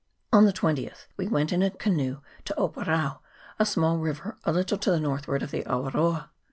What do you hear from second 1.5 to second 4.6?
in a canoe to Oparau, a small river a